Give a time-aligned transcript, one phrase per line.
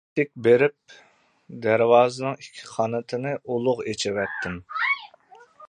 [0.03, 0.93] ئىتتىك بېرىپ
[1.65, 4.59] دەرۋازىنىڭ ئىككى قانىتىنى ئۇلۇغ ئېچىۋەتتىم.